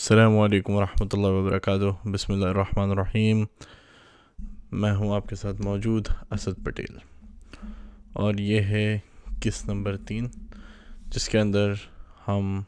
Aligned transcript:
السلام 0.00 0.38
علیکم 0.38 0.72
ورحمۃ 0.72 1.06
اللہ 1.12 1.26
وبرکاتہ۔ 1.26 2.08
بسم 2.08 2.32
اللہ 2.32 2.46
الرحمن 2.46 2.90
الرحیم۔ 2.90 3.44
میں 4.72 4.92
ہوں 4.92 5.14
آپ 5.14 5.28
کے 5.28 5.34
ساتھ 5.34 5.60
موجود 5.60 6.06
اسد 6.30 6.64
پٹیل۔ 6.64 6.98
اور 8.12 8.34
یہ 8.34 8.60
ہے 8.60 8.98
کس 9.40 9.64
نمبر 9.64 9.96
تین، 9.96 10.28
جس 11.06 11.28
کے 11.28 11.38
اندر 11.38 11.72
ہم 12.28 12.62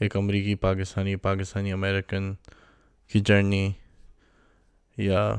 ایک 0.00 0.16
امریکی، 0.16 0.54
پاکستانی 0.54 1.16
پاکستانی 1.16 1.72
امریکن 1.72 2.34
کی 3.12 3.20
جرنی 3.20 3.72
یا 4.96 5.34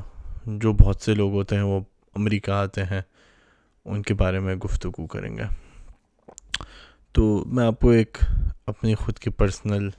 جو 0.45 0.73
بہت 0.73 1.01
سے 1.01 1.13
لوگ 1.13 1.33
ہوتے 1.33 1.55
ہیں، 1.55 1.63
وہ 1.63 1.79
امریکہ 2.15 2.51
آتے 2.51 2.83
ہیں، 2.83 3.01
ان 3.85 4.01
کے 4.01 4.13
بارے 4.13 4.39
میں 4.39 4.55
گفتگو 4.55 5.07
کریں 5.07 5.37
گے۔ 5.37 5.43
تو 7.11 7.43
میں 7.47 7.65
آپ 7.65 7.79
کو 7.79 7.89
ایک 7.89 8.17
اپنی 8.67 8.95
خود 8.95 9.19
کی 9.19 9.29
پرسنل 9.29 9.89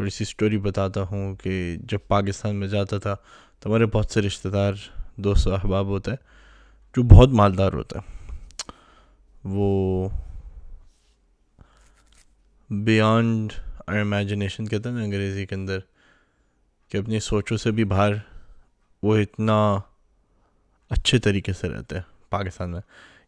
تھوڑی 0.00 0.10
سی 0.10 0.24
اسٹوری 0.24 0.58
بتاتا 0.58 1.02
ہوں 1.02 1.34
کہ 1.36 1.76
جب 1.88 1.98
پاکستان 2.08 2.56
میں 2.56 2.68
جاتا 2.68 2.98
تھا 2.98 3.14
تو 3.60 3.68
ہمارے 3.68 3.86
بہت 3.86 4.10
سے 4.10 4.20
رشتہ 4.22 4.48
دار، 4.48 4.72
دوست 5.16 5.46
و 5.46 5.52
احباب 5.54 5.86
ہوتے 5.86 6.10
ہیں، 6.10 6.18
جو 6.96 7.02
بہت 7.02 7.28
مالدار 7.28 7.72
ہوتا 7.72 7.98
ہے 7.98 8.32
وہ 9.44 10.08
بیانڈ 12.70 13.52
امیجنیشن 13.86 14.66
کہتے 14.66 14.88
ہیں 14.88 14.96
نا 14.96 15.02
انگریزی 15.02 15.46
کے 15.46 15.54
اندر، 15.54 15.78
کہ 16.88 16.98
اپنی 16.98 17.20
سوچوں 17.20 17.56
سے 17.56 17.70
بھی 17.70 17.84
باہر 17.84 18.14
وہ 19.02 19.16
اتنا 19.16 19.58
اچھے 20.90 21.18
طریقے 21.18 21.52
سے 21.52 21.68
رہتے 21.68 21.96
ہیں 21.96 22.02
پاکستان 22.30 22.70
میں۔ 22.70 22.80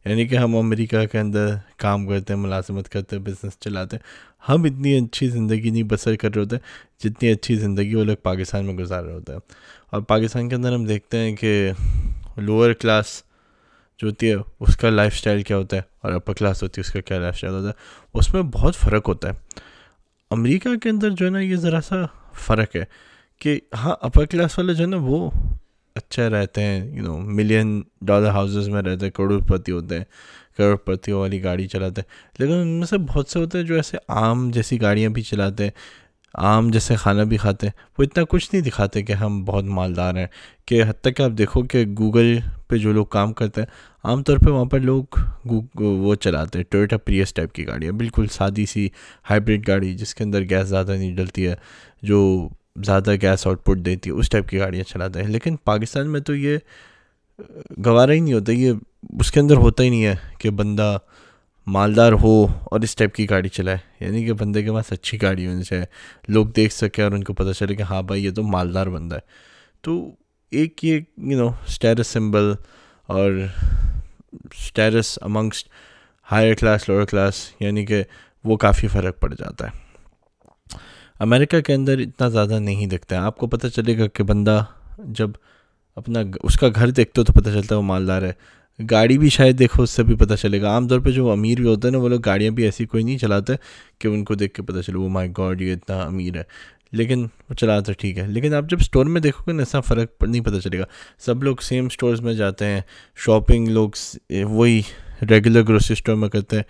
یعنی 0.04 0.26
کہ 0.26 0.36
ہم 0.36 0.56
امریکہ 0.56 1.06
کے 1.06 1.18
اندر 1.18 1.54
کام 1.76 2.06
کرتے 2.06 2.34
ہیں، 2.34 2.40
ملازمت 2.40 2.88
کرتے 2.88 3.16
ہیں 3.16 3.22
بزنس 3.22 3.52
چلاتے 3.60 3.96
ہیں۔ 3.96 4.32
ہم 4.48 4.62
اتنی 4.62 4.98
اچھی 4.98 5.28
زندگی 5.28 5.70
نہیں 5.70 5.82
بسر 5.82 6.16
کر 6.16 6.34
رہے 6.34 6.42
ہوتے، 6.42 6.56
جتنی 7.04 7.30
اچھی 7.30 7.56
زندگی 7.56 7.94
وہ 7.94 8.04
لوگ 8.04 8.16
پاکستان 8.22 8.66
میں 8.66 8.74
گزار 8.74 9.04
رہے 9.04 9.12
ہوتے 9.12 9.32
ہیں۔ 9.32 9.38
اور 9.90 10.02
پاکستان 10.02 10.48
کے 10.48 10.54
اندر 10.54 10.72
ہم 10.72 10.84
دیکھتے 10.84 11.18
ہیں 11.18 11.36
کہ 11.36 11.72
لوور 12.36 12.72
کلاس 12.72 13.22
جو 13.98 14.08
ہوتی 14.08 14.30
ہے، 14.30 14.34
اس 14.60 14.76
کا 14.76 14.90
لائف 14.90 15.14
اسٹائل 15.14 15.42
کیا 15.42 15.56
ہوتا 15.56 15.76
ہے 15.76 15.82
اور 16.00 16.12
اپر 16.12 16.34
کلاس 16.34 16.62
ہوتی 16.62 16.80
ہے، 16.80 16.86
اس 16.86 16.92
کا 16.92 17.00
کیا 17.00 17.18
لائف 17.18 17.34
اسٹائل 17.34 17.52
ہوتا 17.52 17.68
ہے۔ 17.68 17.72
اس 18.14 18.34
میں 18.34 18.42
بہت 18.42 18.76
فرق 18.76 19.08
ہوتا 19.08 19.28
ہے۔ 19.28 19.34
امریکہ 20.30 20.76
کے 20.76 20.88
اندر 20.88 21.10
جو 21.10 21.26
ہے 21.26 21.30
نا، 21.30 21.40
یہ 21.40 21.56
ذرا 21.56 21.80
سا 21.80 21.96
فرق 22.32 22.76
ہے 22.76 22.84
کہ 23.38 23.60
ہاں 23.74 23.96
اپر 24.00 24.26
کلاس 24.26 24.58
والے 24.58 24.74
جو 24.74 24.84
ہے 24.84 24.88
نا، 24.88 24.96
وہ 25.00 25.30
اچھا 25.94 26.30
رہتے 26.30 26.62
ہیں 26.62 26.96
you 26.96 27.02
know 27.02 27.18
million 27.18 27.82
dollar 28.02 28.28
houses 28.28 28.68
میں 28.68 28.82
رہتے 28.82 29.06
ہیں 29.06 29.12
کروڑ 29.12 29.40
پتی 29.40 29.72
ہوتے 29.72 29.96
ہیں 29.98 30.04
کروڑ 30.58 30.76
پتیوں 30.76 31.20
والی 31.20 31.44
گاڑی 31.44 31.68
چلاتے 31.68 32.00
ہیں۔ 32.00 32.12
لیکن 32.38 32.52
ان 32.52 32.68
میں 32.68 32.86
سے 32.86 32.98
بہت 32.98 33.28
سے 33.28 33.38
ہوتے 33.38 33.58
ہیں 33.58 33.64
جو 33.64 33.74
ایسے 33.74 33.96
عام 34.08 34.50
جیسی 34.50 34.80
گاڑیاں 34.80 35.10
بھی 35.10 35.22
چلاتے 35.22 35.64
ہیں، 35.64 35.70
عام 36.34 36.70
جیسے 36.70 36.94
کھانا 36.98 37.24
بھی 37.24 37.36
کھاتے 37.36 37.66
ہیں۔ 37.66 37.72
وہ 37.98 38.04
اتنا 38.04 38.24
کچھ 38.28 38.50
نہیں 38.52 38.62
دکھاتے 38.62 39.02
کہ 39.02 39.12
ہم 39.12 39.44
بہت 39.44 39.64
مالدار 39.64 40.14
ہیں۔ 40.14 40.26
کہ 40.66 40.82
حتیٰ 40.88 41.12
کہ 41.16 41.22
آپ 41.22 41.30
دیکھو 41.38 41.62
کہ 41.62 41.84
گوگل 41.98 42.38
پہ 42.68 42.76
جو 42.76 42.92
لوگ 42.92 43.06
کام 43.06 43.32
کرتے 43.32 43.60
ہیں، 43.60 43.68
عام 44.04 44.22
طور 44.22 44.38
پہ 44.38 44.50
وہاں 44.50 44.64
پر 44.64 44.80
لوگ 44.80 45.02
وہ 45.80 46.14
چلاتے 46.14 46.58
ہیں، 46.58 46.64
ٹویٹا 46.70 46.96
پریس 46.96 47.34
ٹائپ 47.34 47.52
کی 47.52 47.66
گاڑیاں، 47.66 47.92
بالکل 47.92 48.26
سادی 48.26 48.66
سی 48.66 48.88
ہائیبریڈ 49.30 49.68
گاڑی 49.68 49.94
جس 49.94 50.14
کے 50.14 50.24
اندر 50.24 50.42
گیس 50.42 50.68
زیادہ 50.68 50.92
نہیں 50.92 51.16
ڈلتی 51.16 51.46
ہے، 51.46 51.54
جو 52.02 52.48
زیادہ 52.76 53.14
گیس 53.22 53.46
آؤٹ 53.46 53.64
پٹ 53.64 53.78
دیتی 53.78 54.10
ہے 54.10 54.14
اس 54.14 54.30
ٹائپ 54.30 54.48
کی 54.48 54.58
گاڑیاں 54.58 54.84
چلاتے 54.84 55.22
ہیں۔ 55.22 55.28
لیکن 55.28 55.56
پاکستان 55.56 56.10
میں 56.10 56.20
تو 56.20 56.34
یہ 56.34 56.58
گوارا 57.86 58.12
ہی 58.12 58.20
نہیں 58.20 58.34
ہوتا، 58.34 58.52
یہ 58.52 58.72
اس 59.20 59.32
کے 59.32 59.40
اندر 59.40 59.56
ہوتا 59.56 59.82
ہی 59.82 59.88
نہیں 59.88 60.04
ہے 60.04 60.14
کہ 60.38 60.50
بندہ 60.50 60.98
مالدار 61.66 62.12
ہو 62.12 62.46
اور 62.46 62.80
اس 62.80 62.96
ٹائپ 62.96 63.14
کی 63.14 63.30
گاڑی 63.30 63.48
چلائے۔ 63.48 63.78
یعنی 64.00 64.24
کہ 64.24 64.32
بندے 64.32 64.62
کے 64.62 64.72
پاس 64.72 64.92
اچھی 64.92 65.22
گاڑی 65.22 65.46
ہونی 65.46 65.62
چاہیے، 65.62 65.84
لوگ 66.28 66.46
دیکھ 66.46 66.74
سکیں 66.74 67.04
اور 67.04 67.12
ان 67.12 67.24
کو 67.24 67.32
پتہ 67.32 67.52
چلے 67.52 67.74
کہ 67.74 67.82
ہاں 67.82 68.02
بھائی، 68.02 68.24
یہ 68.24 68.30
تو 68.30 68.42
مالدار 68.42 68.86
بندہ 68.86 69.14
ہے۔ 69.14 69.20
تو 69.82 70.10
ایک 70.50 70.84
یہ 70.84 71.00
یو 71.16 71.38
نو 71.38 71.48
اسٹیرس 71.48 72.06
سمبل 72.06 72.52
اور 73.06 73.32
status 74.32 75.18
amongst 75.22 75.68
higher 76.32 76.54
class 76.54 76.88
lower 76.88 77.04
class 77.04 77.34
یعنی 77.60 77.86
کہ 77.86 78.02
وہ 78.44 78.56
کافی 78.56 78.88
فرق 78.88 79.20
پڑ 79.20 79.34
جاتا 79.34 79.66
ہے۔ 79.66 79.81
امریکہ 81.18 81.60
کے 81.60 81.74
اندر 81.74 81.98
اتنا 81.98 82.28
زیادہ 82.28 82.58
نہیں 82.58 82.86
دکھتا 82.86 83.16
ہے۔ 83.16 83.20
آپ 83.20 83.36
کو 83.36 83.46
پتہ 83.46 83.66
چلے 83.66 83.98
گا 83.98 84.06
کہ 84.06 84.22
بندہ 84.22 84.64
جب 84.98 85.30
اپنا 85.96 86.20
اس 86.42 86.56
کا 86.56 86.68
گھر 86.74 86.90
دیکھتے 86.90 87.20
ہو 87.20 87.24
تو 87.24 87.32
پتہ 87.32 87.50
چلتا 87.50 87.74
ہے 87.74 87.76
وہ 87.76 87.82
مالدار 87.82 88.22
ہے۔ 88.22 88.32
گاڑی 88.90 89.18
بھی 89.18 89.28
شاید 89.28 89.58
دیکھو، 89.58 89.82
اس 89.82 89.90
سے 89.90 90.02
بھی 90.02 90.16
پتہ 90.16 90.34
چلے 90.34 90.62
گا۔ 90.62 90.68
عام 90.68 90.88
طور 90.88 91.00
پہ 91.00 91.10
جو 91.10 91.30
امیر 91.30 91.60
بھی 91.60 91.68
ہوتے 91.68 91.88
ہیں 91.88 91.92
نا، 91.92 91.98
وہ 91.98 92.08
لوگ 92.08 92.20
گاڑیاں 92.20 92.50
بھی 92.50 92.64
ایسی 92.64 92.86
کوئی 92.86 93.02
نہیں 93.02 93.18
چلاتے 93.18 93.52
کہ 93.98 94.08
ان 94.08 94.24
کو 94.24 94.34
دیکھ 94.34 94.54
کے 94.54 94.62
پتہ 94.62 94.80
چلے 94.80 94.98
وہ 94.98 95.08
مائی 95.08 95.30
گاڈ 95.38 95.62
یہ 95.62 95.72
اتنا 95.72 96.00
امیر 96.00 96.36
ہے۔ 96.36 96.42
لیکن 96.92 97.26
وہ 97.50 97.54
چلاتا 97.54 97.92
ٹھیک 97.92 98.18
ہے۔ 98.18 98.26
لیکن 98.26 98.54
آپ 98.54 98.64
جب 98.70 98.76
اسٹور 98.80 99.06
میں 99.06 99.20
دیکھو 99.20 99.44
گے 99.46 99.52
نا 99.52 99.62
ایسا 99.62 99.80
فرق 99.80 100.24
نہیں 100.24 100.40
پتہ 100.40 100.58
چلے 100.58 100.78
گا۔ 100.78 100.84
سب 101.18 101.42
لوگ 101.42 101.56
سیم 101.60 101.86
اسٹورز 101.86 102.20
میں 102.20 102.34
جاتے 102.34 102.64
ہیں۔ 102.64 102.80
شاپنگ 103.16 103.68
لوگ، 103.68 103.90
وہی 104.44 104.82
ریگولر 105.30 105.62
گروسری 105.62 105.92
اسٹور 105.92 106.14
میں 106.14 106.28
کرتے 106.28 106.56
ہیں۔ 106.56 106.62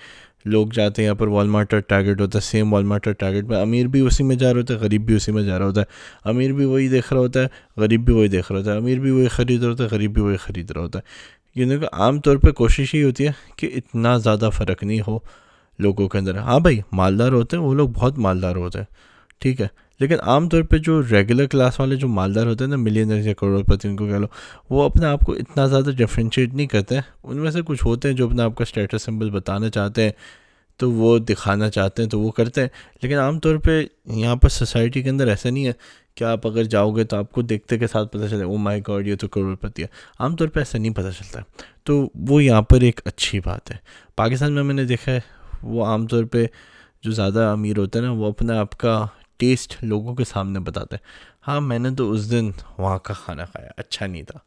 لوگ 0.45 0.67
جاتے 0.67 1.03
ہیں 1.03 1.07
یہاں 1.07 1.15
پر 1.15 1.27
والمارٹ 1.27 1.75
اور 1.75 1.81
ٹارگیٹ 1.81 2.21
ہوتا 2.21 2.39
ہے۔ 2.39 2.45
سیم 2.45 2.73
والمارٹ 2.73 3.07
اور 3.07 3.15
ٹارگیٹ 3.15 3.45
میں 3.45 3.61
امیر 3.61 3.87
بھی 3.87 4.01
اسی 4.01 4.25
میں 4.25 4.37
جا 4.37 4.53
رہا 4.53 4.61
ہوتا 4.61 4.75
ہے، 4.75 4.79
غریب 4.79 5.03
بھی 5.03 5.15
اسی 5.15 5.33
میں 5.33 5.43
جا 5.43 5.59
رہا 5.59 5.67
ہوتا 5.67 5.81
ہے۔ 5.81 5.87
امیر 6.25 6.53
بھی 6.53 6.65
وہی 6.65 6.89
دیکھ 6.89 7.13
رہا 7.13 7.21
ہوتا 7.21 7.43
ہے، 7.43 7.47
غریب 7.77 8.05
بھی 8.05 8.13
وہی 8.13 8.29
دیکھ 8.29 8.53
رہا 8.53 8.61
ہوتا 8.61 8.73
ہے۔ 8.73 8.77
امیر 8.77 8.99
بھی 8.99 9.11
وہی 9.11 9.29
خرید 9.29 9.63
رہا 9.63 9.71
ہوتا 9.71 9.85
ہے، 9.85 9.89
غریب 9.93 10.13
بھی 10.13 10.23
وہی 10.23 10.37
خرید 10.37 10.71
رہا 10.71 10.83
ہوتا 10.83 10.99
ہے۔ 10.99 11.05
یعنی 11.61 11.81
کہ 11.81 11.87
عام 11.93 12.21
طور 12.21 12.37
پہ 12.37 12.51
کوشش 12.51 12.95
ہی 12.95 13.03
ہوتی 13.03 13.27
ہے 13.27 13.33
کہ 13.57 13.71
اتنا 13.77 14.19
زیادہ 14.19 14.51
فرق 14.53 14.85
نہیں 14.85 15.01
ہو 15.09 15.19
لوگوں 15.79 16.09
کے 16.09 16.19
اندر۔ 16.19 16.37
ہاں 16.37 16.61
بھائی، 16.61 16.81
مالدار 16.93 17.33
ہوتے 17.33 17.57
ہیں، 17.57 17.65
وہ 17.65 17.75
لوگ 17.75 17.89
بہت 17.89 18.19
مالدار 18.19 18.57
ہوتے 18.57 18.79
ہیں۔ 18.79 18.87
ٹھیک 19.39 19.61
ہے 19.61 19.67
لیکن 20.01 20.15
عام 20.25 20.49
طور 20.49 20.63
پہ 20.63 20.79
جو 20.79 21.03
ریگولر 21.03 21.47
کلاس 21.47 21.81
والے 21.81 21.97
جو 21.97 22.09
مالدار 22.09 22.47
ہوتے 22.47 22.65
ہیں 22.65 22.71
نا 22.71 22.77
ملینر 22.77 23.17
یا 23.17 23.35
کروڑ 23.35 23.63
پتی 23.63 23.89
ان 23.89 23.97
کو 23.97 24.07
کہہ 24.07 24.15
لو، 24.15 24.27
وہ 24.71 24.83
اپنے 24.83 25.07
آپ 25.07 25.21
کو 25.21 25.33
اتنا 25.33 25.67
زیادہ 25.67 25.91
ڈفرینشیٹ 25.97 26.55
نہیں 26.55 26.67
کرتے 26.67 26.99
ان 27.23 27.37
میں 27.37 27.51
سے 27.51 27.63
کچھ 27.67 27.85
ہوتے 27.85 28.09
ہیں 28.09 28.17
جو 28.17 28.27
اپنے 28.27 28.43
آپ 28.43 28.55
کا 28.57 28.63
اسٹیٹس 28.63 29.03
سمبل 29.03 29.31
بتانا 29.31 29.71
چاہتے 29.71 30.03
ہیں، 30.03 30.11
تو 30.77 30.93
وہ 30.93 31.19
دکھانا 31.19 31.71
چاہتے 31.71 32.03
ہیں، 32.03 32.11
تو 32.11 32.21
وہ 32.21 32.31
کرتے 32.31 32.61
ہیں۔ 32.61 32.69
لیکن 33.03 33.19
عام 33.19 33.39
طور 33.39 33.57
پہ 33.57 33.83
یہاں 34.07 34.37
پر 34.37 34.49
سوسائٹی 34.49 35.03
کے 35.03 35.11
اندر 35.11 35.29
ایسا 35.29 35.51
نہیں 35.51 35.67
ہے 35.67 35.73
کہ 36.15 36.25
آپ 36.25 36.47
اگر 36.47 36.65
جاؤ 36.65 36.91
گے 36.91 37.05
تو 37.05 37.17
آپ 37.17 37.33
کو 37.33 37.43
دیکھتے 37.43 37.79
کے 37.79 37.87
ساتھ 37.87 38.13
پتہ 38.13 38.27
چلے 38.31 38.45
او 38.45 38.57
مائی 38.57 38.81
گاڈ 38.89 39.09
یہ 39.09 39.17
تو 39.17 39.29
کروڑ 39.29 39.55
پتی 39.55 39.83
ہے۔ 39.83 39.87
عام 40.19 40.37
طور 40.37 40.49
پہ 40.49 40.61
ایسا 40.61 40.79
نہیں 40.79 40.93
پتہ 40.93 41.09
چلتا۔ 41.19 41.41
تو 41.83 42.09
وہ 42.15 42.45
یہاں 42.45 42.63
پر 42.63 42.81
ایک 42.81 43.01
اچھی 43.05 43.41
بات 43.41 43.71
ہے۔ 43.71 43.77
پاکستان 44.17 44.53
میں 44.53 44.63
میں 44.63 44.75
نے 44.75 44.85
دیکھا 44.85 45.13
ہے، 45.13 45.21
وہ 45.63 45.85
عام 45.87 46.07
طور 46.07 46.25
پہ 46.25 46.47
جو 47.03 47.11
زیادہ 47.11 47.51
امیر 47.53 47.79
ہوتے 47.79 47.99
ہیں 47.99 48.07
نا، 48.07 48.13
وہ 48.13 48.27
اپنا 48.27 48.61
آپ 48.61 48.79
کا 48.79 49.07
ٹیسٹ 49.43 49.85
لوگوں 49.85 50.15
کے 50.15 50.25
سامنے 50.25 50.61
بتاتے 50.61 50.97
ہیں۔ 50.97 51.07
ہاں 51.49 51.61
میں 51.61 51.79
نے 51.79 51.91
تو 51.91 52.11
اس 52.11 52.31
دن 52.31 52.51
وہاں 52.79 52.99
کا 52.99 53.15
کھانا 53.15 53.45
کھایا 53.45 53.69
اچھا 53.77 54.07
نہیں 54.07 54.23
تھا۔ 54.23 54.39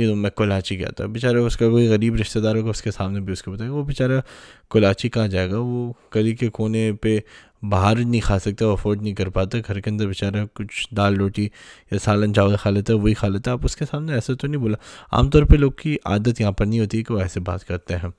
یہ 0.00 0.08
تو 0.08 0.16
میں 0.16 0.30
کولاچی 0.30 0.78
گیا 0.78 0.90
تھا۔ 0.90 1.06
بیچارہ 1.06 1.36
اس 1.36 1.56
کا 1.56 1.68
کوئی 1.68 1.88
غریب 1.88 2.14
رشتہ 2.14 2.38
دار 2.38 2.56
ہوگا، 2.56 2.70
اس 2.70 2.82
کے 2.82 2.90
سامنے 2.90 3.20
بھی 3.20 3.32
اس 3.32 3.42
کو 3.42 3.52
بتائے۔ 3.52 3.70
وہ 3.70 3.84
بیچارہ 3.84 4.20
کولاچی 4.68 5.08
کہاں 5.08 5.28
جائے 5.28 5.50
گا؟ 5.50 5.58
وہ 5.58 5.92
گلی 6.14 6.36
کے 6.36 6.48
کونے 6.48 6.92
پہ 6.92 7.18
باہر 7.62 7.96
نہیں 7.96 8.20
کھا 8.20 8.38
سکتے 8.38 8.64
افورڈ 8.64 9.02
نہیں 9.02 9.14
کر 9.14 9.28
پاتے 9.28 9.60
گھر 9.66 9.80
کے 9.80 9.90
اندر 9.90 10.06
بیچارہ 10.06 10.44
کچھ 10.54 10.94
دال 10.94 11.16
روٹی 11.16 11.48
یا 11.90 11.98
سالن 11.98 12.34
چاول 12.34 12.56
کھا 12.60 12.70
لیتے 12.70 12.92
وہی 12.92 13.14
کھا 13.14 13.28
لیتے 13.28 13.50
آپ 13.50 13.60
اس 13.62 13.76
کے 13.76 13.84
سامنے 13.90 14.14
ایسے 14.14 14.34
تو 14.34 14.46
نہیں 14.46 14.60
بولا۔ 14.60 14.76
عام 15.12 15.30
طور 15.30 15.42
پہ 15.42 15.56
لوگ 15.56 15.72
کی 15.72 15.96
عادت 16.04 16.40
یہاں 16.40 16.52
پر 16.52 16.66
نہیں 16.66 16.80
ہوتی 16.80 17.02
کہ 17.02 17.14
وہ 17.14 17.20
ایسے 17.20 17.40
بات 17.40 17.64
کرتے 17.64 17.94
ہیں۔ 17.96 18.10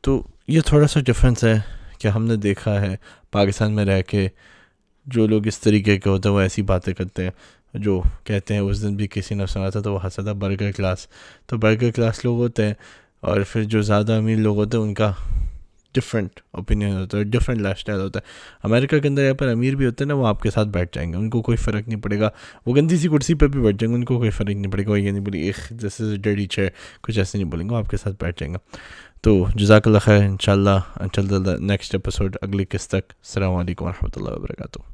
تو 0.00 0.26
یہ 0.48 0.60
تھوڑا 0.66 0.86
سا 0.86 1.00
ڈفرینس 1.00 1.44
ہے۔ 1.44 1.60
کہ 1.98 2.08
ہم 2.08 2.24
نے 2.24 2.36
دیکھا 2.36 2.80
ہے، 2.80 2.96
پاکستان 3.30 3.72
میں 3.72 3.84
رہ 3.84 4.02
کے 4.02 4.28
جو 5.06 5.26
لوگ 5.26 5.46
اس 5.46 5.58
طریقے 5.60 5.98
کے 5.98 6.10
ہوتے 6.10 6.28
ہیں، 6.28 6.36
وہ 6.36 6.40
ایسی 6.40 6.62
باتیں 6.62 6.94
کرتے 6.94 7.22
ہیں 7.22 7.30
جو 7.74 8.02
کہتے 8.24 8.54
ہیں 8.54 8.60
اس 8.60 8.82
دن 8.82 8.94
بھی 8.96 9.08
کسی 9.10 9.34
نے 9.34 9.46
سنا 9.46 9.68
تھا 9.68 9.80
تو 9.80 9.92
وہ 9.92 10.04
ہنسا 10.04 10.22
تھا 10.22 10.32
برگر 10.32 10.72
کلاس۔ 10.72 11.06
تو 11.46 11.56
برگر 11.56 11.90
کلاس 11.90 12.24
لوگ 12.24 12.36
ہوتے 12.36 12.66
ہیں 12.66 12.74
اور 13.20 13.40
پھر 13.52 13.64
جو 13.64 13.82
زیادہ 13.82 14.12
امیر 14.12 14.36
لوگ 14.36 14.56
ہوتے 14.56 14.76
ہیں، 14.76 14.84
ان 14.84 14.94
کا 14.94 15.12
ڈفرینٹ 15.94 16.40
اوپینین 16.50 16.96
ہوتا 16.96 17.18
ہے 17.18 17.24
ڈفرینٹ 17.24 17.60
لائف 17.60 17.76
اسٹائل 17.78 18.00
ہوتا 18.00 18.20
ہے۔ 18.20 18.30
امریکہ 18.62 18.98
کے 18.98 19.08
اندر 19.08 19.24
یہاں 19.24 19.34
پر 19.34 19.48
امیر 19.48 19.74
بھی 19.74 19.86
ہوتے 19.86 20.04
ہیں 20.04 20.08
نا، 20.08 20.14
وہ 20.14 20.26
آپ 20.26 20.42
کے 20.42 20.50
ساتھ 20.50 20.68
بیٹھ 20.68 20.90
جائیں 20.92 21.12
گے، 21.12 21.18
ان 21.18 21.30
کو 21.30 21.42
کوئی 21.42 21.56
فرق 21.56 21.88
نہیں 21.88 22.00
پڑے 22.00 22.20
گا۔ 22.20 22.30
وہ 22.66 22.76
گندی 22.76 22.96
سی 22.96 23.08
کرسی 23.08 23.34
پہ 23.34 23.46
بھی 23.46 23.60
بیٹھ 23.60 23.76
جائیں 23.76 23.90
گے، 23.90 23.98
ان 23.98 24.04
کو 24.04 24.18
کوئی 24.18 24.30
فرق 24.30 24.48
نہیں 24.48 24.72
پڑے 24.72 24.86
گا۔ 24.86 24.90
وہ 24.90 25.00
یہ 25.00 25.10
نہیں 25.10 25.20
بولی 25.20 25.40
ایک 25.40 25.56
جیسے 25.70 26.16
ڈیڈی 26.16 26.46
چھ 26.46 26.68
کچھ 27.00 27.18
ایسے 27.18 27.38
نہیں 27.38 27.50
بولیں 27.50 27.68
گے، 27.68 27.74
وہ 27.74 27.78
آپ 27.78 27.90
کے 27.90 27.96
ساتھ 27.96 28.16
بیٹھ 28.20 28.40
جائیں 28.40 28.54
گا 28.54 28.58
تو 29.22 29.46
جزاک 29.54 29.86
اللہ 29.86 29.98
خیر 29.98 30.22
ان 30.22 30.36
شاء 30.40 30.52
اللہ 30.52 30.80
انشاء 31.00 31.22
اللہ 31.22 31.56
نیکسٹ 31.60 31.94
ایپیسوڈ 31.94 32.36
اگلی 32.42 32.64
قسط 32.64 32.88
تک۔ 32.88 33.10
السلام 33.10 33.54
علیکم 33.54 33.84
و 33.84 33.88
رحمۃ 33.88 34.16
اللہ 34.16 34.30
وبرکاتہ۔ 34.30 34.93